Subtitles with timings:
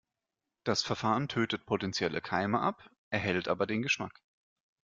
[0.63, 4.19] Das Verfahren tötet potenzielle Keime ab, erhält aber den Geschmack.